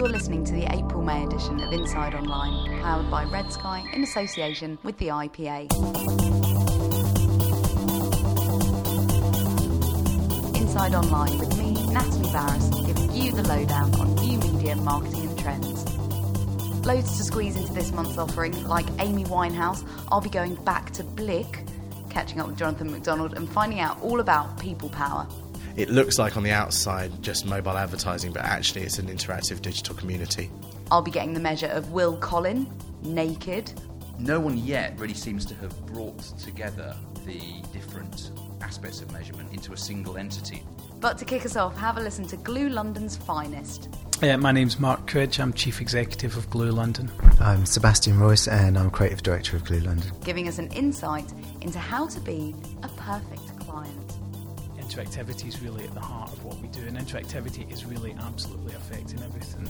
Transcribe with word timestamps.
You're 0.00 0.08
listening 0.08 0.46
to 0.46 0.54
the 0.54 0.64
April 0.74 1.02
May 1.02 1.24
edition 1.24 1.60
of 1.60 1.74
Inside 1.74 2.14
Online, 2.14 2.80
powered 2.80 3.10
by 3.10 3.24
Red 3.24 3.52
Sky 3.52 3.84
in 3.92 4.02
association 4.02 4.78
with 4.82 4.96
the 4.96 5.08
IPA. 5.08 5.70
Inside 10.56 10.94
Online 10.94 11.38
with 11.38 11.54
me, 11.58 11.92
Natalie 11.92 12.32
Barris, 12.32 12.70
giving 12.86 13.14
you 13.14 13.32
the 13.32 13.42
lowdown 13.42 13.94
on 13.96 14.14
new 14.14 14.38
media, 14.38 14.74
marketing, 14.74 15.28
and 15.28 15.38
trends. 15.38 15.84
Loads 16.86 17.18
to 17.18 17.22
squeeze 17.22 17.58
into 17.58 17.74
this 17.74 17.92
month's 17.92 18.16
offering, 18.16 18.64
like 18.64 18.86
Amy 19.00 19.24
Winehouse, 19.24 19.86
I'll 20.10 20.22
be 20.22 20.30
going 20.30 20.54
back 20.64 20.92
to 20.92 21.04
Blyk, 21.04 21.68
catching 22.08 22.40
up 22.40 22.46
with 22.46 22.56
Jonathan 22.56 22.90
MacDonald, 22.90 23.34
and 23.34 23.46
finding 23.46 23.80
out 23.80 24.00
all 24.00 24.20
about 24.20 24.58
people 24.58 24.88
power 24.88 25.28
it 25.80 25.88
looks 25.88 26.18
like 26.18 26.36
on 26.36 26.42
the 26.42 26.50
outside 26.50 27.22
just 27.22 27.46
mobile 27.46 27.76
advertising, 27.76 28.32
but 28.32 28.42
actually 28.42 28.82
it's 28.82 28.98
an 28.98 29.06
interactive 29.06 29.62
digital 29.62 29.94
community. 29.94 30.50
I'll 30.90 31.02
be 31.02 31.10
getting 31.10 31.32
the 31.32 31.40
measure 31.40 31.68
of 31.68 31.92
Will 31.92 32.16
Collin, 32.16 32.70
naked. 33.02 33.72
No 34.18 34.38
one 34.40 34.58
yet 34.58 34.98
really 34.98 35.14
seems 35.14 35.46
to 35.46 35.54
have 35.54 35.86
brought 35.86 36.20
together 36.38 36.94
the 37.24 37.40
different 37.72 38.30
aspects 38.60 39.00
of 39.00 39.10
measurement 39.12 39.52
into 39.52 39.72
a 39.72 39.76
single 39.76 40.18
entity. 40.18 40.62
But 41.00 41.16
to 41.18 41.24
kick 41.24 41.46
us 41.46 41.56
off, 41.56 41.76
have 41.78 41.96
a 41.96 42.00
listen 42.00 42.26
to 42.26 42.36
Glue 42.36 42.68
London's 42.68 43.16
finest. 43.16 43.88
Yeah, 44.20 44.36
my 44.36 44.52
name's 44.52 44.78
Mark 44.78 45.06
Cridge. 45.08 45.40
I'm 45.40 45.54
Chief 45.54 45.80
Executive 45.80 46.36
of 46.36 46.50
Glue 46.50 46.70
London. 46.70 47.10
I'm 47.40 47.64
Sebastian 47.64 48.18
Royce 48.18 48.48
and 48.48 48.76
I'm 48.76 48.90
Creative 48.90 49.22
Director 49.22 49.56
of 49.56 49.64
Glue 49.64 49.80
London. 49.80 50.12
Giving 50.22 50.46
us 50.46 50.58
an 50.58 50.70
insight 50.72 51.32
into 51.62 51.78
how 51.78 52.06
to 52.08 52.20
be 52.20 52.54
a 52.82 52.88
perfect 52.88 53.40
client 53.40 53.49
interactivity 54.90 55.48
is 55.48 55.62
really 55.62 55.84
at 55.84 55.94
the 55.94 56.00
heart 56.00 56.32
of 56.32 56.44
what 56.44 56.58
we 56.60 56.68
do, 56.68 56.80
and 56.82 56.96
interactivity 56.96 57.70
is 57.72 57.84
really 57.84 58.14
absolutely 58.20 58.74
affecting 58.74 59.22
everything 59.22 59.68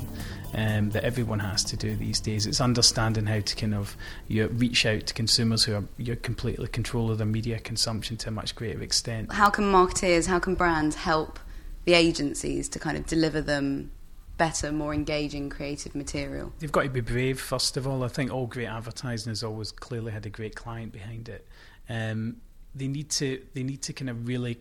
um, 0.54 0.90
that 0.90 1.04
everyone 1.04 1.38
has 1.38 1.62
to 1.64 1.76
do 1.76 1.94
these 1.96 2.20
days. 2.20 2.46
It's 2.46 2.60
understanding 2.60 3.26
how 3.26 3.40
to 3.40 3.56
kind 3.56 3.74
of 3.74 3.96
you 4.28 4.44
know, 4.44 4.48
reach 4.54 4.86
out 4.86 5.06
to 5.06 5.14
consumers 5.14 5.64
who 5.64 5.74
are 5.74 5.84
you're 5.98 6.16
completely 6.16 6.68
control 6.68 7.10
of 7.10 7.18
their 7.18 7.26
media 7.26 7.58
consumption 7.58 8.16
to 8.18 8.28
a 8.28 8.32
much 8.32 8.54
greater 8.54 8.82
extent. 8.82 9.32
How 9.32 9.50
can 9.50 9.64
marketeers, 9.64 10.26
how 10.26 10.38
can 10.38 10.54
brands 10.54 10.96
help 10.96 11.38
the 11.84 11.94
agencies 11.94 12.68
to 12.70 12.78
kind 12.78 12.96
of 12.96 13.06
deliver 13.06 13.40
them 13.40 13.92
better, 14.38 14.72
more 14.72 14.94
engaging 14.94 15.50
creative 15.50 15.94
material? 15.94 16.52
You've 16.60 16.72
got 16.72 16.84
to 16.84 16.88
be 16.88 17.00
brave, 17.00 17.38
first 17.38 17.76
of 17.76 17.86
all. 17.86 18.02
I 18.04 18.08
think 18.08 18.32
all 18.32 18.46
great 18.46 18.66
advertising 18.66 19.30
has 19.30 19.44
always 19.44 19.70
clearly 19.70 20.12
had 20.12 20.24
a 20.24 20.30
great 20.30 20.56
client 20.56 20.92
behind 20.92 21.28
it. 21.28 21.46
Um, 21.88 22.36
they 22.74 22.88
need 22.88 23.10
to 23.10 23.42
they 23.52 23.62
need 23.62 23.82
to 23.82 23.92
kind 23.92 24.08
of 24.08 24.28
really 24.28 24.58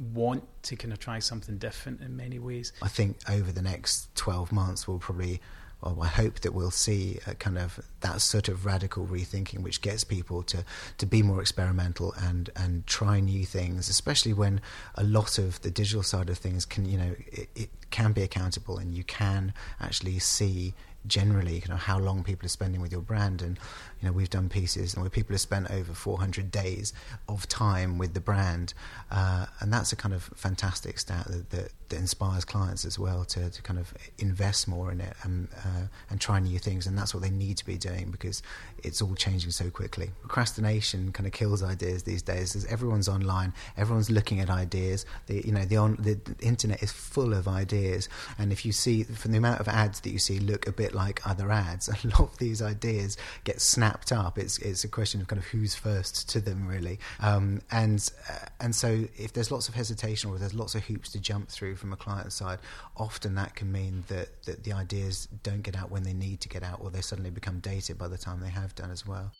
want 0.00 0.44
to 0.62 0.76
kind 0.76 0.92
of 0.92 0.98
try 0.98 1.18
something 1.18 1.58
different 1.58 2.00
in 2.00 2.16
many 2.16 2.38
ways. 2.38 2.72
I 2.82 2.88
think 2.88 3.18
over 3.28 3.52
the 3.52 3.62
next 3.62 4.14
12 4.16 4.50
months, 4.50 4.88
we'll 4.88 4.98
probably 4.98 5.40
well, 5.82 6.02
I 6.02 6.08
hope 6.08 6.40
that 6.40 6.52
we'll 6.52 6.70
see 6.70 7.18
a 7.26 7.34
kind 7.34 7.56
of 7.56 7.80
that 8.00 8.20
sort 8.20 8.48
of 8.48 8.66
radical 8.66 9.06
rethinking, 9.06 9.62
which 9.62 9.80
gets 9.80 10.04
people 10.04 10.42
to, 10.44 10.64
to 10.98 11.06
be 11.06 11.22
more 11.22 11.40
experimental 11.40 12.12
and, 12.18 12.50
and 12.54 12.86
try 12.86 13.20
new 13.20 13.46
things, 13.46 13.88
especially 13.88 14.32
when 14.32 14.60
a 14.96 15.04
lot 15.04 15.38
of 15.38 15.60
the 15.62 15.70
digital 15.70 16.02
side 16.02 16.28
of 16.28 16.38
things 16.38 16.66
can, 16.66 16.84
you 16.84 16.98
know, 16.98 17.14
it, 17.32 17.48
it 17.54 17.70
can 17.90 18.12
be 18.12 18.22
accountable 18.22 18.78
and 18.78 18.94
you 18.94 19.04
can 19.04 19.54
actually 19.80 20.18
see 20.18 20.74
generally 21.06 21.54
you 21.54 21.68
know 21.68 21.76
how 21.76 21.98
long 21.98 22.22
people 22.22 22.46
are 22.46 22.50
spending 22.50 22.80
with 22.80 22.92
your 22.92 23.00
brand. 23.00 23.42
And 23.42 23.58
you 24.00 24.08
know 24.08 24.12
we've 24.12 24.30
done 24.30 24.48
pieces 24.48 24.94
and 24.94 25.02
where 25.02 25.10
people 25.10 25.34
have 25.34 25.40
spent 25.40 25.70
over 25.70 25.92
400 25.92 26.50
days 26.50 26.92
of 27.28 27.48
time 27.48 27.98
with 27.98 28.14
the 28.14 28.20
brand. 28.20 28.74
Uh, 29.10 29.46
and 29.60 29.72
that's 29.72 29.92
a 29.92 29.96
kind 29.96 30.14
of 30.14 30.24
fantastic 30.34 30.98
stat 30.98 31.26
that, 31.26 31.50
that, 31.50 31.72
that, 31.88 31.98
inspires 31.98 32.44
clients 32.44 32.84
as 32.84 32.98
well 32.98 33.24
to, 33.24 33.50
to 33.50 33.62
kind 33.62 33.78
of 33.78 33.92
invest 34.18 34.68
more 34.68 34.90
in 34.92 35.00
it 35.00 35.14
and, 35.24 35.48
uh, 35.58 35.86
and 36.08 36.20
try 36.20 36.38
new 36.38 36.58
things. 36.58 36.86
And 36.86 36.96
that's 36.96 37.12
what 37.12 37.22
they 37.22 37.30
need 37.30 37.56
to 37.58 37.66
be 37.66 37.76
doing 37.76 38.10
because 38.10 38.42
it's 38.82 39.02
all 39.02 39.14
changing 39.14 39.50
so 39.50 39.68
quickly. 39.70 40.10
Procrastination 40.20 41.12
kind 41.12 41.26
of 41.26 41.32
kills 41.32 41.62
ideas 41.62 42.04
these 42.04 42.22
days. 42.22 42.54
As 42.54 42.64
everyone's 42.66 43.08
online 43.08 43.52
everyone's 43.76 44.10
looking 44.10 44.40
at 44.40 44.50
ideas. 44.50 45.06
The 45.26 45.44
you 45.44 45.52
know 45.52 45.64
the 45.64 45.76
on 45.76 45.96
the, 45.98 46.14
the 46.14 46.46
internet 46.46 46.82
is 46.82 46.92
full 46.92 47.32
of 47.32 47.48
ideas. 47.48 48.08
And 48.38 48.52
if 48.52 48.64
you 48.64 48.72
see 48.72 49.04
from 49.04 49.32
the 49.32 49.38
amount 49.38 49.60
of 49.60 49.68
ads 49.68 50.00
that 50.00 50.10
you 50.10 50.18
see 50.18 50.38
look 50.38 50.66
a 50.66 50.72
bit 50.72 50.89
bit 50.90 50.96
like 50.96 51.26
other 51.26 51.50
ads. 51.50 51.88
A 52.04 52.08
lot 52.08 52.20
of 52.20 52.38
these 52.38 52.62
ideas 52.62 53.16
get 53.44 53.60
snapped 53.60 54.12
up. 54.12 54.38
It's 54.38 54.58
it's 54.58 54.84
a 54.84 54.88
question 54.88 55.20
of 55.20 55.28
kind 55.28 55.38
of 55.38 55.46
who's 55.46 55.74
first 55.74 56.28
to 56.30 56.40
them, 56.40 56.66
really. 56.66 56.98
Um, 57.20 57.62
and 57.70 58.10
uh, 58.28 58.46
and 58.60 58.74
so 58.74 59.04
if 59.16 59.32
there's 59.32 59.50
lots 59.50 59.68
of 59.68 59.74
hesitation 59.74 60.30
or 60.30 60.38
there's 60.38 60.54
lots 60.54 60.74
of 60.74 60.84
hoops 60.84 61.10
to 61.12 61.20
jump 61.20 61.48
through 61.48 61.76
from 61.76 61.92
a 61.92 61.96
client 61.96 62.32
side, 62.32 62.58
often 62.96 63.34
that 63.36 63.54
can 63.54 63.70
mean 63.70 64.04
that 64.08 64.42
that 64.44 64.64
the 64.64 64.72
ideas 64.72 65.28
don't 65.42 65.62
get 65.62 65.76
out 65.76 65.90
when 65.90 66.02
they 66.02 66.14
need 66.14 66.40
to 66.40 66.48
get 66.48 66.62
out, 66.62 66.80
or 66.80 66.90
they 66.90 67.00
suddenly 67.00 67.30
become 67.30 67.60
dated 67.60 67.98
by 67.98 68.08
the 68.08 68.18
time 68.18 68.40
they 68.40 68.50
have 68.50 68.74
done 68.74 68.90
as 68.90 69.06
well. 69.06 69.32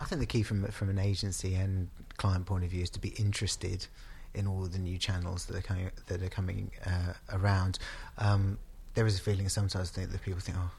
I 0.00 0.06
think 0.06 0.20
the 0.20 0.26
key 0.26 0.42
from 0.42 0.66
from 0.68 0.90
an 0.90 0.98
agency 0.98 1.54
and 1.54 1.88
client 2.16 2.46
point 2.46 2.64
of 2.64 2.70
view 2.70 2.82
is 2.82 2.90
to 2.90 3.00
be 3.00 3.10
interested 3.10 3.86
in 4.34 4.48
all 4.48 4.62
the 4.62 4.78
new 4.78 4.98
channels 4.98 5.46
that 5.46 5.56
are 5.56 5.62
coming 5.62 5.90
that 6.06 6.22
are 6.22 6.28
coming 6.28 6.70
uh, 6.84 7.12
around. 7.32 7.78
Um, 8.18 8.58
there 8.94 9.06
is 9.06 9.18
a 9.18 9.20
feeling 9.20 9.48
sometimes 9.48 9.90
that 9.92 10.22
people 10.22 10.40
think, 10.40 10.56
oh, 10.60 10.70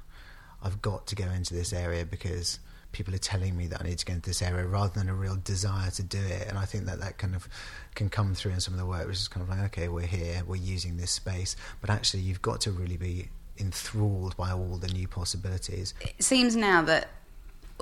I've 0.64 0.82
got 0.82 1.08
to 1.08 1.16
go 1.16 1.26
into 1.26 1.54
this 1.54 1.74
area 1.74 2.06
because 2.06 2.60
people 2.92 3.14
are 3.14 3.20
telling 3.20 3.58
me 3.58 3.68
that 3.68 3.82
I 3.82 3.84
need 3.84 3.98
to 4.00 4.06
go 4.06 4.14
into 4.14 4.30
this 4.30 4.42
area 4.42 4.66
rather 4.66 4.98
than 4.98 5.10
a 5.10 5.14
real 5.14 5.38
desire 5.44 5.92
to 5.92 6.04
do 6.04 6.18
it. 6.18 6.48
And 6.48 6.58
I 6.58 6.66
think 6.66 6.86
that 6.86 7.00
that 7.02 7.18
kind 7.18 7.36
of 7.36 7.48
can 7.94 8.10
come 8.10 8.34
through 8.34 8.54
in 8.54 8.62
some 8.62 8.74
of 8.74 8.80
the 8.80 8.86
work, 8.86 9.06
which 9.06 9.18
is 9.18 9.28
kind 9.28 9.44
of 9.44 9.50
like, 9.50 9.60
okay, 9.66 9.90
we're 9.90 10.08
here, 10.08 10.44
we're 10.48 10.56
using 10.56 10.98
this 10.98 11.12
space, 11.12 11.58
but 11.82 11.90
actually 11.90 12.22
you've 12.22 12.42
got 12.42 12.62
to 12.62 12.72
really 12.72 12.98
be 12.98 13.30
enthralled 13.60 14.36
by 14.38 14.52
all 14.52 14.78
the 14.78 14.88
new 14.88 15.08
possibilities. 15.08 15.94
It 16.02 16.24
seems 16.24 16.56
now 16.56 16.82
that 16.84 17.10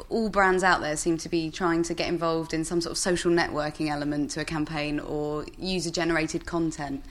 all 0.10 0.30
brands 0.30 0.64
out 0.64 0.82
there 0.82 0.98
seem 0.98 1.20
to 1.20 1.30
be 1.30 1.52
trying 1.52 1.84
to 1.84 1.94
get 1.94 2.10
involved 2.10 2.54
in 2.54 2.66
some 2.66 2.82
sort 2.82 2.92
of 2.92 2.98
social 2.98 3.32
networking 3.32 3.90
element 3.90 4.32
to 4.32 4.42
a 4.42 4.46
campaign 4.46 5.00
or 5.00 5.46
user 5.60 5.92
generated 5.92 6.46
content 6.48 7.06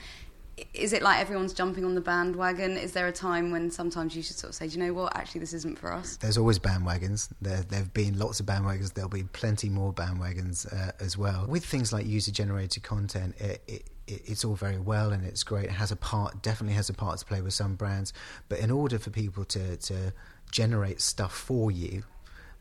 is 0.73 0.93
it 0.93 1.01
like 1.01 1.19
everyone's 1.19 1.53
jumping 1.53 1.83
on 1.83 1.95
the 1.95 2.01
bandwagon? 2.01 2.77
Is 2.77 2.91
there 2.91 3.07
a 3.07 3.11
time 3.11 3.51
when 3.51 3.71
sometimes 3.71 4.15
you 4.15 4.21
should 4.21 4.37
sort 4.37 4.49
of 4.49 4.55
say, 4.55 4.67
do 4.67 4.77
you 4.77 4.85
know 4.85 4.93
what, 4.93 5.15
actually, 5.15 5.39
this 5.39 5.53
isn't 5.53 5.79
for 5.79 5.91
us? 5.91 6.17
There's 6.17 6.37
always 6.37 6.59
bandwagons. 6.59 7.29
There, 7.41 7.63
there 7.63 7.79
have 7.79 7.93
been 7.93 8.19
lots 8.19 8.39
of 8.39 8.45
bandwagons. 8.45 8.93
There'll 8.93 9.09
be 9.09 9.23
plenty 9.23 9.69
more 9.69 9.91
bandwagons 9.91 10.71
uh, 10.71 10.91
as 10.99 11.17
well. 11.17 11.45
With 11.47 11.65
things 11.65 11.91
like 11.91 12.05
user 12.05 12.31
generated 12.31 12.83
content, 12.83 13.35
it, 13.39 13.63
it, 13.67 13.89
it's 14.07 14.45
all 14.45 14.55
very 14.55 14.79
well 14.79 15.11
and 15.11 15.25
it's 15.25 15.43
great. 15.43 15.65
It 15.65 15.71
has 15.71 15.91
a 15.91 15.95
part, 15.95 16.41
definitely 16.43 16.75
has 16.75 16.89
a 16.89 16.93
part 16.93 17.19
to 17.19 17.25
play 17.25 17.41
with 17.41 17.53
some 17.53 17.75
brands. 17.75 18.13
But 18.47 18.59
in 18.59 18.69
order 18.69 18.99
for 18.99 19.09
people 19.09 19.45
to, 19.45 19.77
to 19.77 20.13
generate 20.51 21.01
stuff 21.01 21.33
for 21.33 21.71
you, 21.71 22.03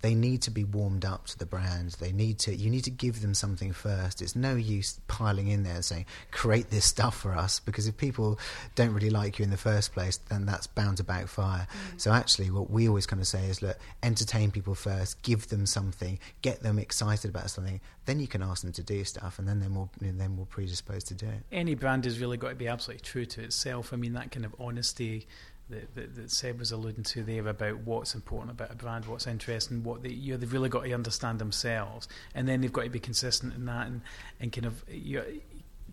they 0.02 0.14
need 0.14 0.42
to 0.42 0.50
be 0.50 0.64
warmed 0.64 1.04
up 1.04 1.26
to 1.28 1.38
the 1.38 1.46
brand. 1.46 1.92
They 1.92 2.12
need 2.12 2.38
to. 2.40 2.54
You 2.54 2.70
need 2.70 2.84
to 2.84 2.90
give 2.90 3.22
them 3.22 3.34
something 3.34 3.72
first. 3.72 4.20
It's 4.20 4.36
no 4.36 4.54
use 4.56 5.00
piling 5.06 5.48
in 5.48 5.62
there 5.62 5.76
and 5.76 5.84
saying, 5.84 6.06
"Create 6.32 6.70
this 6.70 6.84
stuff 6.84 7.16
for 7.16 7.32
us," 7.32 7.60
because 7.60 7.86
if 7.86 7.96
people 7.96 8.38
don't 8.74 8.92
really 8.92 9.10
like 9.10 9.38
you 9.38 9.44
in 9.44 9.50
the 9.50 9.56
first 9.56 9.92
place, 9.92 10.18
then 10.28 10.44
that's 10.44 10.66
bound 10.66 10.96
to 10.98 11.04
backfire. 11.04 11.68
Mm. 11.70 12.00
So 12.00 12.12
actually, 12.12 12.50
what 12.50 12.68
we 12.68 12.88
always 12.88 13.06
kind 13.06 13.22
of 13.22 13.28
say 13.28 13.46
is, 13.46 13.62
look, 13.62 13.78
entertain 14.02 14.50
people 14.50 14.74
first, 14.74 15.22
give 15.22 15.48
them 15.48 15.66
something, 15.66 16.18
get 16.42 16.62
them 16.62 16.78
excited 16.78 17.28
about 17.30 17.50
something. 17.50 17.80
Then 18.04 18.18
you 18.18 18.26
can 18.26 18.42
ask 18.42 18.62
them 18.62 18.72
to 18.72 18.82
do 18.82 19.04
stuff, 19.04 19.38
and 19.38 19.48
then 19.48 19.60
they're 19.60 19.68
more 19.70 19.88
they're 20.00 20.28
more 20.28 20.46
predisposed 20.46 21.06
to 21.08 21.14
do 21.14 21.26
it. 21.26 21.44
Any 21.52 21.76
brand 21.76 22.04
has 22.06 22.18
really 22.18 22.36
got 22.36 22.48
to 22.48 22.54
be 22.56 22.66
absolutely 22.66 23.04
true 23.04 23.24
to 23.26 23.42
itself. 23.42 23.92
I 23.92 23.96
mean, 23.96 24.14
that 24.14 24.32
kind 24.32 24.44
of 24.44 24.54
honesty 24.58 25.28
that, 25.72 25.94
that, 25.94 26.14
that 26.14 26.30
Seb 26.30 26.58
was 26.58 26.72
alluding 26.72 27.04
to 27.04 27.22
there 27.22 27.46
about 27.48 27.78
what's 27.78 28.14
important 28.14 28.52
about 28.52 28.70
a 28.70 28.76
brand, 28.76 29.06
what's 29.06 29.26
interesting, 29.26 29.82
what 29.82 30.02
they 30.02 30.10
you 30.10 30.32
know, 30.32 30.38
they've 30.38 30.52
really 30.52 30.68
got 30.68 30.84
to 30.84 30.92
understand 30.92 31.38
themselves, 31.38 32.08
and 32.34 32.48
then 32.48 32.60
they've 32.60 32.72
got 32.72 32.84
to 32.84 32.90
be 32.90 33.00
consistent 33.00 33.54
in 33.54 33.66
that, 33.66 33.88
and, 33.88 34.02
and 34.40 34.52
kind 34.52 34.66
of 34.66 34.84
you 34.88 35.42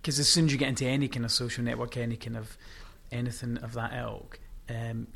because 0.01 0.19
as 0.19 0.29
soon 0.29 0.45
as 0.45 0.51
you 0.51 0.57
get 0.57 0.69
into 0.69 0.85
any 0.85 1.07
kind 1.07 1.25
of 1.25 1.31
social 1.31 1.63
network, 1.63 1.97
any 1.97 2.15
kind 2.15 2.37
of 2.37 2.57
anything 3.11 3.57
of 3.57 3.73
that 3.73 3.93
ilk, 3.93 4.39
um, 4.69 5.07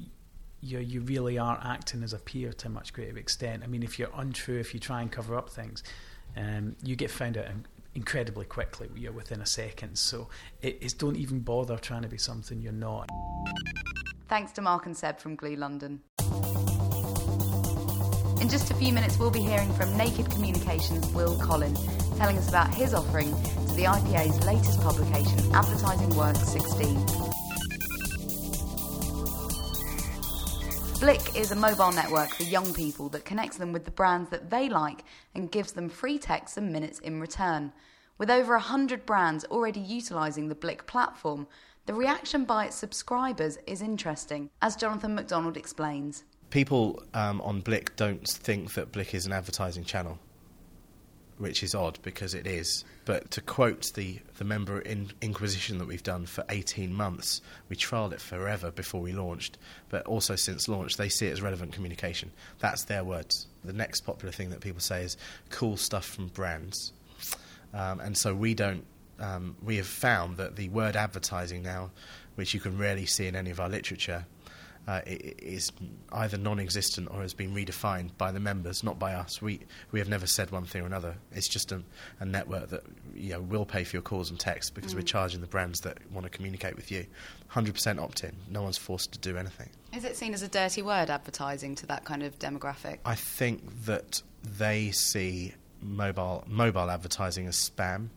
you 0.62 0.80
you 0.80 1.02
really 1.02 1.38
are 1.38 1.60
acting 1.64 2.04
as 2.04 2.14
a 2.14 2.20
peer 2.20 2.52
to 2.54 2.68
a 2.68 2.72
much 2.72 2.94
greater 2.94 3.18
extent. 3.18 3.64
I 3.64 3.68
mean, 3.68 3.84
if 3.84 4.00
you're 4.00 4.12
untrue, 4.16 4.60
if 4.60 4.74
you 4.74 4.80
try 4.80 5.02
and 5.02 5.12
cover 5.12 5.38
up 5.38 5.50
things, 5.50 5.84
um, 6.36 6.76
you 6.84 6.96
get 6.96 7.12
found 7.12 7.38
out 7.38 7.48
incredibly 7.96 8.46
quickly. 8.46 8.90
You're 8.96 9.12
within 9.12 9.42
a 9.42 9.46
second, 9.46 9.98
so 9.98 10.30
it 10.62 10.78
is 10.82 10.94
don't 10.94 11.18
even 11.18 11.40
bother 11.40 11.78
trying 11.78 12.04
to 12.04 12.08
be 12.08 12.18
something 12.18 12.62
you're 12.62 12.72
not. 12.72 13.10
Thanks 14.34 14.52
to 14.54 14.64
Mark 14.64 14.88
and 14.88 14.98
Seb 14.98 15.20
from 15.20 15.36
Glue 15.36 15.56
London. 15.56 16.02
In 18.42 18.50
just 18.50 18.72
a 18.72 18.74
few 18.74 18.92
minutes, 18.92 19.20
we'll 19.20 19.30
be 19.30 19.44
hearing 19.44 19.72
from 19.74 19.96
Naked 19.96 20.32
Communications' 20.32 21.08
Will 21.12 21.38
Collin, 21.38 21.78
telling 22.18 22.40
us 22.40 22.50
about 22.50 22.74
his 22.74 22.96
offering 22.96 23.30
to 23.30 23.74
the 23.76 23.84
IPA's 23.84 24.44
latest 24.44 24.82
publication, 24.82 25.38
Advertising 25.54 26.10
Works 26.16 26.48
16. 26.48 26.96
Blyk 30.98 31.40
is 31.40 31.52
a 31.52 31.56
mobile 31.56 31.92
network 31.92 32.30
for 32.32 32.42
young 32.42 32.74
people 32.74 33.10
that 33.10 33.26
connects 33.26 33.58
them 33.58 33.72
with 33.72 33.86
the 33.86 33.92
brands 33.92 34.32
that 34.32 34.50
they 34.50 34.68
like 34.68 35.04
and 35.36 35.52
gives 35.52 35.74
them 35.74 35.90
free 35.90 36.18
texts 36.18 36.58
and 36.58 36.74
minutes 36.74 36.98
in 36.98 37.22
return. 37.22 37.72
With 38.18 38.32
over 38.32 38.54
100 38.54 39.06
brands 39.06 39.46
already 39.46 39.80
utilising 39.80 40.48
the 40.48 40.56
Blyk 40.56 40.88
platform, 40.88 41.46
The 41.86 41.94
reaction 41.94 42.46
by 42.46 42.68
its 42.68 42.78
subscribers 42.78 43.58
is 43.68 43.82
interesting, 43.82 44.50
as 44.62 44.78
Jonathan 44.78 45.16
MacDonald 45.16 45.58
explains. 45.58 46.24
People 46.50 47.04
um, 47.14 47.42
on 47.42 47.62
Blyk 47.62 47.98
don't 47.98 48.26
think 48.26 48.76
that 48.76 48.94
Blyk 48.94 49.14
is 49.14 49.26
an 49.26 49.34
advertising 49.34 49.84
channel, 49.84 50.18
which 51.40 51.62
is 51.62 51.76
odd 51.76 52.00
because 52.02 52.36
it 52.36 52.48
is. 52.48 52.86
But 53.04 53.32
to 53.32 53.42
quote 53.42 53.92
the, 53.96 54.20
the 54.38 54.46
member 54.46 54.80
in 54.80 55.12
Inquisition 55.22 55.78
that 55.80 55.88
we've 55.88 56.02
done 56.02 56.26
for 56.26 56.46
18 56.48 56.94
months, 56.94 57.42
we 57.68 57.76
trialled 57.76 58.14
it 58.14 58.22
forever 58.22 58.72
before 58.72 59.02
we 59.02 59.12
launched, 59.12 59.58
but 59.90 60.06
also 60.06 60.38
since 60.38 60.70
launch, 60.70 60.96
they 60.96 61.10
see 61.10 61.28
it 61.28 61.32
as 61.32 61.42
relevant 61.42 61.74
communication. 61.74 62.32
That's 62.60 62.86
their 62.86 63.04
words. 63.04 63.48
The 63.66 63.74
next 63.74 64.02
popular 64.02 64.32
thing 64.32 64.52
that 64.52 64.62
people 64.62 64.80
say 64.80 65.04
is 65.04 65.18
cool 65.50 65.76
stuff 65.76 66.06
from 66.06 66.28
brands. 66.28 66.94
Um, 67.74 68.00
and 68.00 68.18
so 68.18 68.34
we 68.34 68.54
don't 68.54 68.86
um, 69.20 69.56
we 69.64 69.78
have 69.78 69.88
found 69.88 70.38
that 70.38 70.56
the 70.56 70.70
word 70.70 70.96
advertising 70.96 71.64
now, 71.64 71.92
which 72.36 72.54
you 72.54 72.60
can 72.60 72.78
rarely 72.78 73.06
see 73.06 73.28
in 73.28 73.36
any 73.36 73.52
of 73.52 73.60
our 73.60 73.70
literature, 73.70 74.26
uh, 74.88 75.02
is 75.06 75.72
either 76.12 76.38
non-existent 76.38 77.08
or 77.12 77.22
has 77.22 77.34
been 77.34 77.54
redefined 77.54 78.10
by 78.18 78.32
the 78.32 78.40
members, 78.40 78.84
not 78.84 79.00
by 79.00 79.14
us. 79.14 79.42
We 79.42 79.62
we 79.92 80.00
have 80.00 80.10
never 80.10 80.28
said 80.28 80.52
one 80.52 80.66
thing 80.66 80.84
or 80.84 80.86
another. 80.86 81.16
It's 81.32 81.48
just 81.48 81.72
a, 81.72 81.82
a 82.20 82.26
network 82.26 82.70
that 82.70 82.84
you 83.16 83.30
know 83.30 83.42
will 83.42 83.66
pay 83.66 83.86
for 83.86 83.96
your 83.96 84.02
calls 84.02 84.30
and 84.30 84.40
texts 84.40 84.70
because 84.70 84.94
mm. 84.94 84.98
we're 84.98 85.04
charging 85.04 85.42
the 85.42 85.48
brands 85.48 85.82
that 85.82 86.00
want 86.12 86.26
to 86.26 86.30
communicate 86.30 86.76
with 86.76 86.92
you. 86.92 87.06
100% 87.52 88.02
opt-in. 88.02 88.36
No 88.50 88.64
one's 88.64 88.78
forced 88.78 89.14
to 89.14 89.20
do 89.20 89.38
anything. 89.38 89.70
Is 89.94 90.04
it 90.04 90.18
seen 90.18 90.34
as 90.34 90.42
a 90.42 90.48
dirty 90.48 90.82
word, 90.82 91.10
advertising, 91.10 91.76
to 91.76 91.86
that 91.86 92.04
kind 92.04 92.24
of 92.24 92.38
demographic? 92.40 92.98
I 93.06 93.16
think 93.16 93.86
that 93.86 94.22
they 94.44 94.92
see 94.92 95.54
mobile 95.82 96.44
mobile 96.48 96.90
advertising 96.90 97.48
as 97.48 97.56
spam 97.56 98.10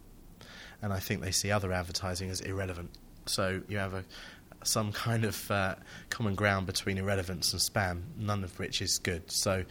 and 0.83 0.93
I 0.93 0.99
think 0.99 1.21
they 1.21 1.31
see 1.31 1.51
other 1.51 1.73
advertising 1.73 2.31
as 2.31 2.41
irrelevant. 2.41 2.91
So 3.27 3.63
you 3.69 3.79
have 3.79 3.95
a, 3.95 4.05
some 4.63 4.93
kind 4.93 5.25
of 5.25 5.51
uh, 5.51 5.75
common 6.11 6.35
ground 6.35 6.67
between 6.67 6.99
irrelevance 6.99 7.53
and 7.53 7.61
spam, 7.61 8.03
none 8.17 8.45
of 8.45 8.59
which 8.59 8.83
is 8.83 8.99
good. 8.99 9.31
So, 9.31 9.65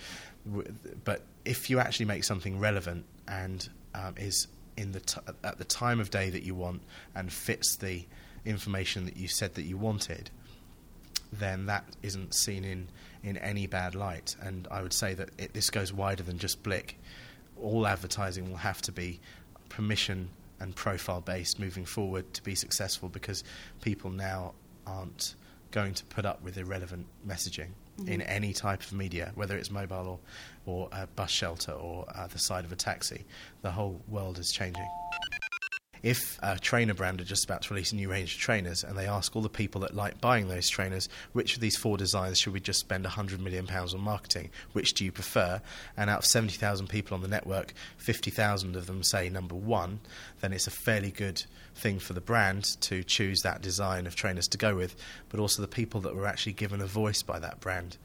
but 1.04 1.22
if 1.44 1.70
you 1.70 1.80
actually 1.80 2.06
make 2.08 2.24
something 2.24 2.60
relevant 2.60 3.06
and 3.28 3.68
um, 3.94 4.16
is 4.18 4.48
in 4.78 4.92
the 4.92 5.00
t- 5.00 5.22
at 5.44 5.58
the 5.58 5.64
time 5.64 6.00
of 6.00 6.10
day 6.10 6.30
that 6.30 6.44
you 6.44 6.56
want 6.56 6.82
and 7.16 7.32
fits 7.32 7.78
the 7.78 8.06
information 8.44 9.06
that 9.06 9.18
you 9.18 9.28
said 9.28 9.56
that 9.56 9.64
you 9.64 9.78
wanted, 9.78 10.30
then 11.32 11.66
that 11.66 11.86
isn't 12.04 12.34
seen 12.34 12.64
in, 12.64 12.88
in 13.24 13.38
any 13.38 13.68
bad 13.68 13.96
light. 13.96 14.36
And 14.42 14.68
I 14.70 14.82
would 14.82 14.94
say 14.94 15.14
that 15.14 15.30
it, 15.38 15.54
this 15.54 15.70
goes 15.70 15.94
wider 15.94 16.24
than 16.24 16.38
just 16.38 16.64
Blyk. 16.64 16.94
All 17.62 17.88
advertising 17.88 18.50
will 18.50 18.58
have 18.58 18.82
to 18.84 18.92
be 18.92 19.20
permission 19.70 20.30
and 20.60 20.76
profile 20.76 21.22
based 21.22 21.60
moving 21.60 21.86
forward 21.86 22.34
to 22.34 22.44
be 22.44 22.56
successful 22.56 23.10
because 23.10 23.44
people 23.82 24.10
now 24.10 24.54
aren't 24.88 25.36
going 25.72 25.94
to 25.94 26.06
put 26.06 26.26
up 26.26 26.42
with 26.42 26.58
irrelevant 26.58 27.06
messaging 27.28 27.70
mm-hmm. 28.00 28.08
in 28.08 28.22
any 28.22 28.54
type 28.54 28.82
of 28.82 28.94
media, 28.94 29.32
whether 29.36 29.58
it's 29.58 29.70
mobile 29.70 30.20
or, 30.66 30.74
or 30.74 30.90
a 30.92 31.08
bus 31.08 31.30
shelter 31.30 31.74
or 31.74 32.06
uh, 32.16 32.28
the 32.28 32.40
side 32.40 32.64
of 32.66 32.72
a 32.72 32.76
taxi. 32.76 33.26
The 33.62 33.72
whole 33.72 34.02
world 34.08 34.40
is 34.40 34.52
changing 34.52 34.88
if 36.06 36.38
a 36.44 36.60
trainer 36.60 36.94
brand 36.94 37.20
are 37.20 37.24
just 37.26 37.46
about 37.46 37.64
to 37.64 37.74
release 37.74 37.92
a 37.92 37.96
new 37.96 38.12
range 38.12 38.36
of 38.36 38.40
trainers 38.40 38.84
and 38.84 38.96
they 38.96 39.08
ask 39.08 39.36
all 39.36 39.42
the 39.42 39.50
people 39.50 39.82
that 39.82 39.96
like 39.96 40.22
buying 40.22 40.48
those 40.48 40.70
trainers, 40.70 41.10
which 41.34 41.56
of 41.56 41.62
these 41.62 41.76
four 41.76 41.98
designs 41.98 42.40
should 42.40 42.54
we 42.54 42.60
just 42.60 42.80
spend 42.80 43.04
£100 43.04 43.40
million 43.40 43.68
on 43.68 44.00
marketing? 44.00 44.52
Which 44.74 44.94
do 44.94 45.04
you 45.04 45.12
prefer? 45.12 45.60
And 45.98 46.08
out 46.12 46.20
of 46.20 46.26
70,000 46.26 46.90
people 46.90 47.16
on 47.16 47.24
the 47.24 47.28
network, 47.28 47.74
50,000 47.98 48.76
of 48.76 48.86
them 48.86 49.02
say 49.02 49.30
number 49.30 49.56
one, 49.56 50.00
then 50.42 50.54
it's 50.54 50.68
a 50.68 50.72
fairly 50.72 51.10
good 51.10 51.44
thing 51.74 51.98
for 51.98 52.14
the 52.14 52.22
brand 52.22 52.80
to 52.82 53.04
choose 53.04 53.42
that 53.42 53.64
design 53.64 54.06
of 54.06 54.16
trainers 54.16 54.48
to 54.50 54.60
go 54.60 54.76
with, 54.76 54.96
but 55.30 55.40
also 55.40 55.64
the 55.64 55.68
people 55.68 56.02
that 56.02 56.16
were 56.16 56.28
actually 56.28 56.54
given 56.54 56.82
a 56.82 56.86
voice 56.86 57.24
by 57.24 57.40
that 57.40 57.60
brand 57.60 57.98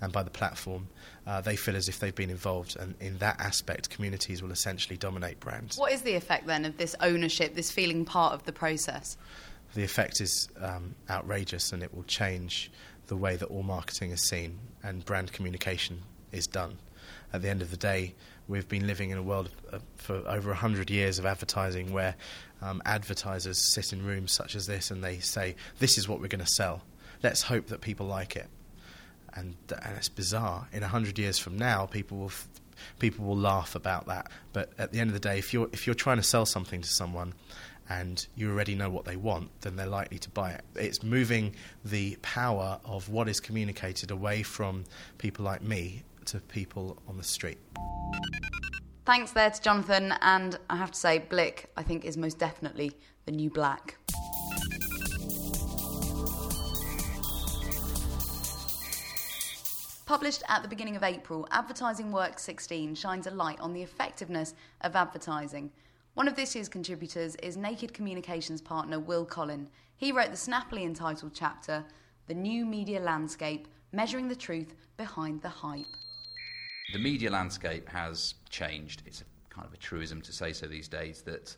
and 0.00 0.12
by 0.12 0.22
the 0.22 0.30
platform, 0.30 0.88
uh, 1.26 1.40
they 1.40 1.56
feel 1.56 1.76
as 1.76 1.88
if 1.88 1.98
they've 1.98 2.14
been 2.14 2.30
involved. 2.30 2.76
And 2.76 2.94
in 3.00 3.18
that 3.18 3.40
aspect, 3.40 3.90
communities 3.90 4.42
will 4.42 4.52
essentially 4.52 4.96
dominate 4.96 5.40
brands. 5.40 5.78
What 5.78 5.92
is 5.92 6.02
the 6.02 6.14
effect 6.14 6.46
then 6.46 6.64
of 6.64 6.76
this 6.76 6.94
ownership, 7.00 7.54
this 7.54 7.70
feeling 7.70 8.04
part 8.04 8.34
of 8.34 8.44
the 8.44 8.52
process? 8.52 9.16
The 9.74 9.82
effect 9.82 10.20
is 10.20 10.48
um, 10.60 10.94
outrageous 11.10 11.72
and 11.72 11.82
it 11.82 11.94
will 11.94 12.04
change 12.04 12.70
the 13.06 13.16
way 13.16 13.36
that 13.36 13.46
all 13.46 13.62
marketing 13.62 14.10
is 14.10 14.28
seen 14.28 14.58
and 14.82 15.04
brand 15.04 15.32
communication 15.32 16.02
is 16.32 16.46
done. 16.46 16.78
At 17.32 17.42
the 17.42 17.48
end 17.48 17.62
of 17.62 17.70
the 17.70 17.76
day, 17.76 18.14
we've 18.48 18.68
been 18.68 18.86
living 18.86 19.10
in 19.10 19.18
a 19.18 19.22
world 19.22 19.50
of, 19.72 19.74
uh, 19.80 19.84
for 19.96 20.16
over 20.28 20.50
100 20.50 20.90
years 20.90 21.18
of 21.18 21.26
advertising 21.26 21.92
where 21.92 22.14
um, 22.62 22.82
advertisers 22.84 23.74
sit 23.74 23.92
in 23.92 24.04
rooms 24.04 24.32
such 24.32 24.54
as 24.54 24.66
this 24.66 24.90
and 24.90 25.02
they 25.02 25.18
say, 25.18 25.56
This 25.78 25.98
is 25.98 26.08
what 26.08 26.20
we're 26.20 26.28
going 26.28 26.44
to 26.44 26.50
sell. 26.50 26.82
Let's 27.22 27.42
hope 27.42 27.66
that 27.68 27.80
people 27.80 28.06
like 28.06 28.36
it 28.36 28.48
and, 29.36 29.54
and 29.70 29.96
it's 29.96 30.08
bizarre. 30.08 30.68
In 30.72 30.82
hundred 30.82 31.18
years 31.18 31.38
from 31.38 31.56
now, 31.56 31.86
people 31.86 32.18
will 32.18 32.26
f- 32.26 32.48
people 32.98 33.24
will 33.24 33.36
laugh 33.36 33.74
about 33.74 34.06
that. 34.06 34.30
But 34.52 34.72
at 34.78 34.92
the 34.92 35.00
end 35.00 35.10
of 35.10 35.14
the 35.14 35.20
day, 35.20 35.38
if 35.38 35.52
you're 35.52 35.68
if 35.72 35.86
you're 35.86 35.94
trying 35.94 36.16
to 36.18 36.22
sell 36.22 36.46
something 36.46 36.80
to 36.80 36.88
someone 36.88 37.34
and 37.88 38.26
you 38.34 38.50
already 38.50 38.74
know 38.74 38.90
what 38.90 39.04
they 39.04 39.16
want, 39.16 39.48
then 39.60 39.76
they're 39.76 39.86
likely 39.86 40.18
to 40.18 40.30
buy 40.30 40.50
it. 40.50 40.62
It's 40.74 41.02
moving 41.02 41.54
the 41.84 42.16
power 42.22 42.80
of 42.84 43.08
what 43.08 43.28
is 43.28 43.38
communicated 43.38 44.10
away 44.10 44.42
from 44.42 44.84
people 45.18 45.44
like 45.44 45.62
me 45.62 46.02
to 46.26 46.40
people 46.40 46.98
on 47.08 47.16
the 47.16 47.22
street. 47.22 47.58
Thanks 49.04 49.30
there 49.30 49.50
to 49.50 49.62
Jonathan, 49.62 50.14
and 50.20 50.58
I 50.68 50.74
have 50.76 50.90
to 50.90 50.98
say, 50.98 51.20
Blyk, 51.20 51.66
I 51.76 51.84
think, 51.84 52.04
is 52.04 52.16
most 52.16 52.40
definitely 52.40 52.92
the 53.24 53.30
new 53.30 53.50
black. 53.50 53.96
Published 60.06 60.44
at 60.48 60.62
the 60.62 60.68
beginning 60.68 60.94
of 60.94 61.02
April, 61.02 61.48
Advertising 61.50 62.12
Works 62.12 62.44
16 62.44 62.94
shines 62.94 63.26
a 63.26 63.30
light 63.32 63.58
on 63.58 63.72
the 63.72 63.82
effectiveness 63.82 64.54
of 64.82 64.94
advertising. 64.94 65.72
One 66.14 66.28
of 66.28 66.36
this 66.36 66.54
year's 66.54 66.68
contributors 66.68 67.34
is 67.42 67.56
Naked 67.56 67.92
Communications 67.92 68.62
partner 68.62 69.00
Will 69.00 69.24
Collin. 69.24 69.68
He 69.96 70.12
wrote 70.12 70.30
the 70.30 70.36
snappily 70.36 70.84
entitled 70.84 71.32
chapter, 71.34 71.84
The 72.28 72.34
New 72.34 72.64
Media 72.64 73.00
Landscape 73.00 73.66
Measuring 73.90 74.28
the 74.28 74.36
Truth 74.36 74.76
Behind 74.96 75.42
the 75.42 75.48
Hype. 75.48 75.86
The 76.92 77.00
media 77.00 77.32
landscape 77.32 77.88
has 77.88 78.34
changed. 78.48 79.02
It's 79.06 79.24
kind 79.50 79.66
of 79.66 79.74
a 79.74 79.76
truism 79.76 80.22
to 80.22 80.32
say 80.32 80.52
so 80.52 80.66
these 80.68 80.86
days 80.86 81.22
that 81.22 81.56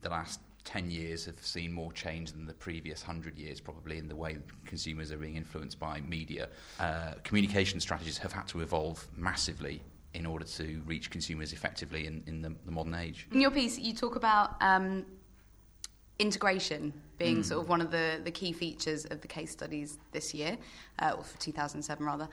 the 0.00 0.08
last 0.08 0.40
10 0.64 0.90
years 0.90 1.24
have 1.24 1.38
seen 1.44 1.72
more 1.72 1.92
change 1.92 2.32
than 2.32 2.46
the 2.46 2.54
previous 2.54 3.02
100 3.02 3.36
years, 3.36 3.60
probably 3.60 3.98
in 3.98 4.08
the 4.08 4.16
way 4.16 4.38
consumers 4.64 5.10
are 5.10 5.16
being 5.16 5.36
influenced 5.36 5.78
by 5.78 6.00
media. 6.02 6.48
Uh, 6.78 7.14
communication 7.24 7.80
strategies 7.80 8.18
have 8.18 8.32
had 8.32 8.46
to 8.48 8.60
evolve 8.60 9.06
massively 9.16 9.82
in 10.14 10.26
order 10.26 10.44
to 10.44 10.82
reach 10.86 11.10
consumers 11.10 11.52
effectively 11.52 12.06
in, 12.06 12.22
in 12.26 12.42
the, 12.42 12.54
the 12.64 12.70
modern 12.70 12.94
age. 12.94 13.26
In 13.32 13.40
your 13.40 13.50
piece, 13.50 13.78
you 13.78 13.94
talk 13.94 14.14
about 14.16 14.56
um, 14.60 15.04
integration 16.18 16.92
being 17.18 17.38
mm. 17.38 17.44
sort 17.44 17.62
of 17.62 17.68
one 17.68 17.80
of 17.80 17.90
the, 17.90 18.20
the 18.22 18.30
key 18.30 18.52
features 18.52 19.04
of 19.06 19.20
the 19.20 19.28
case 19.28 19.50
studies 19.50 19.98
this 20.12 20.34
year, 20.34 20.56
uh, 20.98 21.14
or 21.16 21.24
for 21.24 21.38
2007 21.38 22.04
rather 22.04 22.28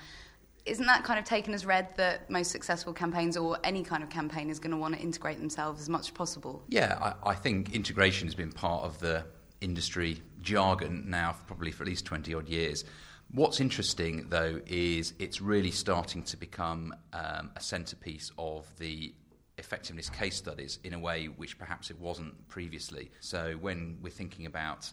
isn't 0.65 0.85
that 0.85 1.03
kind 1.03 1.19
of 1.19 1.25
taken 1.25 1.53
as 1.53 1.65
read 1.65 1.95
that 1.97 2.29
most 2.29 2.51
successful 2.51 2.93
campaigns 2.93 3.37
or 3.37 3.57
any 3.63 3.83
kind 3.83 4.03
of 4.03 4.09
campaign 4.09 4.49
is 4.49 4.59
going 4.59 4.71
to 4.71 4.77
want 4.77 4.95
to 4.95 5.01
integrate 5.01 5.39
themselves 5.39 5.81
as 5.81 5.89
much 5.89 6.01
as 6.01 6.11
possible? 6.11 6.63
Yeah, 6.67 6.97
I, 7.23 7.31
I 7.31 7.35
think 7.35 7.73
integration 7.73 8.27
has 8.27 8.35
been 8.35 8.51
part 8.51 8.83
of 8.83 8.99
the 8.99 9.25
industry 9.61 10.21
jargon 10.41 11.05
now, 11.07 11.33
for 11.33 11.43
probably 11.45 11.71
for 11.71 11.83
at 11.83 11.89
least 11.89 12.05
20 12.05 12.33
odd 12.33 12.47
years. 12.47 12.85
What's 13.31 13.59
interesting, 13.59 14.25
though, 14.29 14.59
is 14.65 15.13
it's 15.19 15.39
really 15.41 15.71
starting 15.71 16.23
to 16.23 16.37
become 16.37 16.95
um, 17.13 17.51
a 17.55 17.61
centrepiece 17.61 18.31
of 18.37 18.65
the 18.79 19.13
effectiveness 19.59 20.09
case 20.09 20.35
studies 20.35 20.79
in 20.83 20.93
a 20.93 20.99
way 20.99 21.25
which 21.25 21.59
perhaps 21.59 21.91
it 21.91 21.99
wasn't 21.99 22.47
previously. 22.47 23.11
So 23.19 23.57
when 23.59 23.97
we're 24.01 24.09
thinking 24.09 24.45
about 24.45 24.91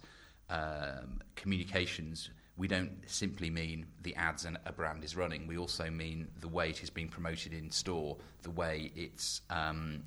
um, 0.51 1.23
communications 1.35 2.31
we 2.57 2.67
don't 2.67 2.91
simply 3.07 3.51
mean 3.51 3.87
the 4.03 4.15
ads 4.15 4.47
a 4.47 4.73
brand 4.73 5.05
is 5.05 5.15
running. 5.15 5.47
We 5.47 5.59
also 5.59 5.91
mean 5.91 6.29
the 6.41 6.49
way 6.49 6.71
it 6.71 6.83
is 6.83 6.91
being 6.91 7.09
promoted 7.09 7.53
in 7.53 7.71
store, 7.71 8.17
the 8.43 8.51
way 8.51 8.91
its 8.97 9.43
um, 9.51 10.03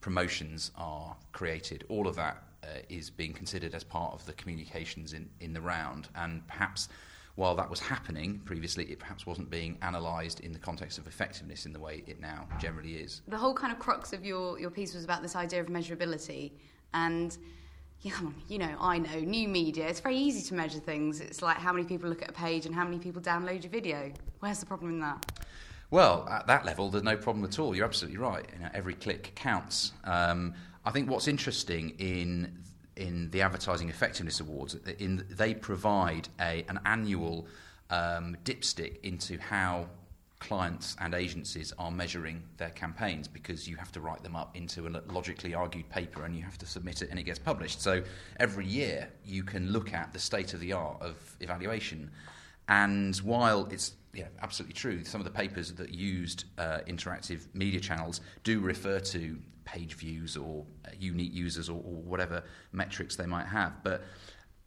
promotions 0.00 0.70
are 0.76 1.14
created. 1.32 1.84
All 1.88 2.08
of 2.08 2.16
that 2.16 2.42
uh, 2.64 2.68
is 2.88 3.10
being 3.10 3.34
considered 3.34 3.74
as 3.74 3.84
part 3.84 4.14
of 4.14 4.24
the 4.24 4.32
communications 4.32 5.12
in, 5.12 5.28
in 5.40 5.52
the 5.52 5.60
round. 5.60 6.08
And 6.14 6.46
perhaps 6.46 6.88
while 7.34 7.54
that 7.56 7.68
was 7.68 7.80
happening 7.80 8.40
previously, 8.44 8.84
it 8.86 8.98
perhaps 8.98 9.26
wasn't 9.26 9.50
being 9.50 9.76
analysed 9.82 10.40
in 10.40 10.52
the 10.52 10.58
context 10.58 10.98
of 10.98 11.06
effectiveness 11.06 11.66
in 11.66 11.72
the 11.72 11.80
way 11.80 12.02
it 12.06 12.20
now 12.20 12.48
generally 12.58 12.94
is. 12.94 13.20
The 13.28 13.36
whole 13.36 13.54
kind 13.54 13.72
of 13.72 13.78
crux 13.78 14.12
of 14.12 14.24
your, 14.24 14.58
your 14.58 14.70
piece 14.70 14.94
was 14.94 15.04
about 15.04 15.22
this 15.22 15.36
idea 15.36 15.60
of 15.60 15.66
measurability. 15.66 16.52
And 16.94 17.36
yeah, 18.02 18.18
you 18.48 18.58
know, 18.58 18.74
I 18.80 18.98
know, 18.98 19.20
new 19.20 19.46
media, 19.46 19.86
it's 19.86 20.00
very 20.00 20.16
easy 20.16 20.42
to 20.48 20.54
measure 20.54 20.78
things. 20.78 21.20
It's 21.20 21.42
like 21.42 21.58
how 21.58 21.72
many 21.72 21.84
people 21.84 22.08
look 22.08 22.22
at 22.22 22.30
a 22.30 22.32
page 22.32 22.64
and 22.64 22.74
how 22.74 22.84
many 22.84 22.98
people 22.98 23.20
download 23.20 23.62
your 23.62 23.70
video. 23.70 24.10
Where's 24.40 24.58
the 24.58 24.66
problem 24.66 24.92
in 24.92 25.00
that? 25.00 25.42
Well, 25.90 26.26
at 26.30 26.46
that 26.46 26.64
level, 26.64 26.88
there's 26.88 27.04
no 27.04 27.16
problem 27.16 27.44
at 27.44 27.58
all. 27.58 27.74
You're 27.74 27.84
absolutely 27.84 28.18
right. 28.18 28.46
You 28.54 28.60
know, 28.60 28.70
every 28.72 28.94
click 28.94 29.32
counts. 29.34 29.92
Um, 30.04 30.54
I 30.84 30.90
think 30.90 31.10
what's 31.10 31.28
interesting 31.28 31.90
in 31.98 32.56
in 32.96 33.30
the 33.30 33.40
Advertising 33.40 33.88
Effectiveness 33.88 34.40
Awards. 34.40 34.76
In, 34.98 35.24
they 35.30 35.54
provide 35.54 36.28
a, 36.38 36.64
an 36.68 36.80
annual 36.84 37.46
um, 37.88 38.36
dipstick 38.44 39.00
into 39.02 39.38
how 39.38 39.88
clients 40.40 40.96
and 41.00 41.14
agencies 41.14 41.72
are 41.78 41.90
measuring 41.90 42.42
their 42.56 42.70
campaigns 42.70 43.28
because 43.28 43.68
you 43.68 43.76
have 43.76 43.92
to 43.92 44.00
write 44.00 44.22
them 44.22 44.34
up 44.34 44.56
into 44.56 44.86
a 44.86 44.90
logically 45.12 45.54
argued 45.54 45.88
paper 45.90 46.24
and 46.24 46.34
you 46.34 46.42
have 46.42 46.58
to 46.58 46.66
submit 46.66 47.02
it 47.02 47.10
and 47.10 47.18
it 47.18 47.24
gets 47.24 47.38
published. 47.38 47.80
So 47.80 48.02
every 48.40 48.66
year 48.66 49.08
you 49.24 49.44
can 49.44 49.70
look 49.70 49.92
at 49.92 50.12
the 50.12 50.18
state 50.18 50.54
of 50.54 50.60
the 50.60 50.72
art 50.72 51.00
of 51.00 51.16
evaluation. 51.40 52.10
And 52.68 53.16
while 53.18 53.68
it's 53.70 53.92
yeah, 54.14 54.28
absolutely 54.42 54.74
true, 54.74 55.04
some 55.04 55.20
of 55.20 55.26
the 55.26 55.30
papers 55.30 55.72
that 55.74 55.90
used 55.90 56.46
uh, 56.58 56.78
interactive 56.88 57.46
media 57.54 57.78
channels 57.78 58.22
do 58.42 58.60
refer 58.60 58.98
to 58.98 59.38
page 59.64 59.94
views 59.94 60.36
or 60.36 60.64
uh, 60.86 60.90
unique 60.98 61.34
users 61.34 61.68
or, 61.68 61.76
or 61.76 62.02
whatever 62.02 62.42
metrics 62.72 63.14
they 63.14 63.26
might 63.26 63.46
have. 63.46 63.84
But 63.84 64.02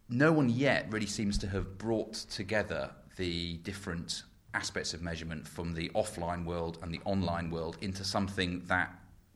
no 0.08 0.32
one 0.32 0.50
yet 0.50 0.86
really 0.92 1.08
seems 1.08 1.38
to 1.39 1.48
have 1.48 1.77
brought 1.80 2.13
together 2.13 2.92
the 3.18 3.58
different 3.58 4.24
aspects 4.54 4.94
of 4.94 5.02
measurement 5.02 5.48
from 5.48 5.74
the 5.74 5.90
offline 5.90 6.46
world 6.46 6.78
and 6.82 6.94
the 6.94 7.02
online 7.06 7.50
world 7.50 7.78
into 7.82 8.04
something 8.04 8.62
that 8.68 8.94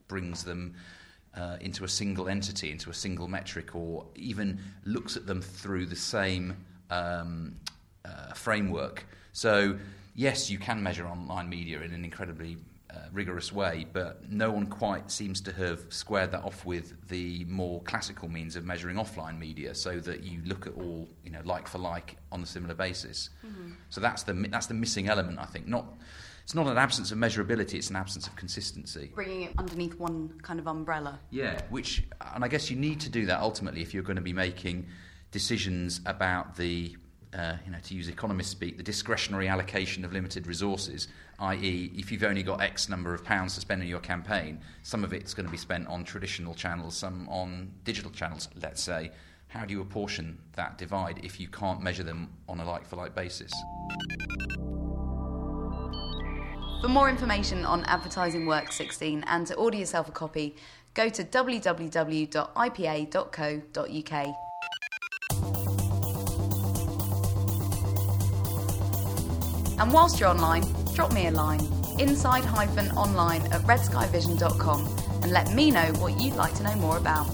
brings 0.08 0.44
them 0.44 0.76
uh, 1.36 1.58
into 1.62 1.84
a 1.84 1.88
single 1.88 2.28
entity, 2.28 2.72
into 2.72 2.90
a 2.90 2.94
single 2.94 3.28
metric, 3.28 3.76
or 3.76 4.06
even 4.16 4.60
looks 4.86 5.16
at 5.16 5.26
them 5.26 5.42
through 5.42 5.86
the 5.86 5.96
same 5.96 6.56
um, 6.90 7.56
uh, 8.06 8.34
framework. 8.34 9.06
So, 9.34 9.78
yes, 10.16 10.50
you 10.50 10.58
can 10.58 10.82
measure 10.82 11.06
online 11.06 11.50
media 11.50 11.82
in 11.82 11.94
an 11.94 12.04
incredibly 12.04 12.58
uh, 12.90 13.00
rigorous 13.12 13.52
way, 13.52 13.86
but 13.92 14.32
no 14.32 14.52
one 14.52 14.66
quite 14.66 15.12
seems 15.12 15.42
to 15.42 15.52
have 15.54 15.82
squared 15.90 16.32
that 16.32 16.44
off 16.44 16.66
with 16.66 16.96
the 17.10 17.44
more 17.46 17.82
classical 17.84 18.30
means 18.30 18.56
of 18.56 18.64
measuring 18.64 18.96
offline 18.96 19.38
media, 19.38 19.76
so 19.76 20.00
that 20.00 20.24
you 20.24 20.42
look 20.46 20.68
at 20.68 20.74
all 20.74 21.08
you 21.24 21.32
know 21.32 21.42
like 21.44 21.68
for 21.68 21.80
like 21.80 22.18
on 22.32 22.42
a 22.42 22.46
similar 22.46 22.74
basis. 22.74 23.30
Mm-hmm. 23.46 23.72
So 23.90 24.02
that's 24.02 24.24
the 24.24 24.34
that's 24.34 24.68
the 24.68 24.74
missing 24.74 25.10
element, 25.10 25.40
I 25.40 25.46
think. 25.46 25.68
Not 25.68 25.86
it's 26.44 26.56
not 26.56 26.68
an 26.68 26.78
absence 26.78 27.12
of 27.12 27.18
measurability; 27.18 27.74
it's 27.74 27.90
an 27.90 27.98
absence 27.98 28.26
of 28.26 28.36
consistency. 28.38 29.12
Bringing 29.14 29.44
it 29.44 29.54
underneath 29.58 30.00
one 30.00 30.40
kind 30.42 30.60
of 30.60 30.68
umbrella. 30.68 31.20
Yeah, 31.30 31.60
which 31.70 32.04
and 32.34 32.44
I 32.44 32.48
guess 32.48 32.72
you 32.72 32.78
need 32.78 33.02
to 33.02 33.10
do 33.10 33.26
that 33.26 33.42
ultimately 33.42 33.82
if 33.82 33.94
you're 33.94 34.04
going 34.04 34.16
to 34.16 34.22
be 34.22 34.34
making 34.34 34.88
decisions 35.32 36.00
about 36.06 36.56
the 36.56 36.96
uh, 37.34 37.56
you 37.66 37.72
know, 37.72 37.78
to 37.84 37.94
use 37.94 38.08
economist 38.08 38.52
speak, 38.52 38.78
the 38.78 38.84
discretionary 38.84 39.48
allocation 39.48 40.06
of 40.06 40.14
limited 40.14 40.48
resources, 40.48 41.08
i.e., 41.40 41.92
if 41.96 42.12
you've 42.12 42.24
only 42.24 42.44
got 42.44 42.62
X 42.62 42.90
number 42.90 43.14
of 43.14 43.24
pounds 43.24 43.56
to 43.56 43.62
spend 43.62 43.82
on 43.82 43.88
your 43.88 44.00
campaign, 44.00 44.60
some 44.84 45.04
of 45.04 45.14
it's 45.14 45.34
going 45.34 45.46
to 45.46 45.52
be 45.52 45.58
spent 45.58 45.88
on 45.88 46.04
traditional 46.04 46.54
channels, 46.54 46.96
some 46.96 47.28
on 47.30 47.72
digital 47.84 48.12
channels, 48.12 48.50
let's 48.62 48.82
say. 48.82 49.12
How 49.50 49.66
do 49.66 49.74
you 49.74 49.82
apportion 49.82 50.38
that 50.56 50.78
divide 50.78 51.24
if 51.24 51.40
you 51.40 51.48
can't 51.48 51.82
measure 51.82 52.04
them 52.04 52.30
on 52.50 52.60
a 52.60 52.66
like 52.66 52.86
for 52.86 52.98
like 52.98 53.16
basis? 53.16 53.52
For 56.82 56.90
more 56.90 57.10
information 57.10 57.66
on 57.66 57.84
Advertising 57.86 58.46
Works 58.46 58.76
16 58.76 59.24
and 59.26 59.48
to 59.48 59.56
order 59.56 59.78
yourself 59.78 60.10
a 60.10 60.12
copy, 60.12 60.56
go 60.94 61.10
to 61.10 61.24
www.ipa.co.uk. 61.24 62.38
And 69.80 69.94
whilst 69.94 70.20
you're 70.20 70.30
online, 70.30 70.64
drop 70.94 71.14
me 71.14 71.28
a 71.28 71.32
line, 71.32 71.62
inside-online 72.00 73.42
at 73.54 73.62
redskyvision.com 73.62 74.98
and 75.24 75.32
let 75.32 75.54
me 75.54 75.72
know 75.72 75.88
what 76.00 76.20
you'd 76.20 76.36
like 76.36 76.54
to 76.56 76.64
know 76.64 76.76
more 76.76 76.98
about. 76.98 77.28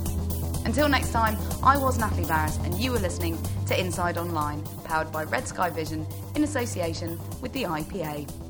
Until 0.65 0.87
next 0.87 1.11
time, 1.11 1.37
I 1.61 1.77
was 1.77 1.97
Natalie 1.97 2.25
Barris 2.25 2.57
and 2.63 2.79
you 2.79 2.91
were 2.91 2.99
listening 2.99 3.37
to 3.67 3.79
Inside 3.79 4.17
Online, 4.17 4.63
powered 4.83 5.11
by 5.11 5.23
Red 5.23 5.47
Sky 5.47 5.69
Vision 5.69 6.05
in 6.35 6.43
association 6.43 7.19
with 7.41 7.51
the 7.53 7.63
IPA. 7.63 8.42